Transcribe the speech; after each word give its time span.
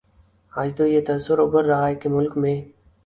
آج 0.51 0.69
تو 0.77 0.85
یہ 0.85 1.01
تاثر 1.07 1.39
ابھر 1.39 1.63
رہا 1.65 1.87
ہے 1.87 1.95
کہ 1.95 2.09
ملک 2.09 2.37
میں 2.37 2.55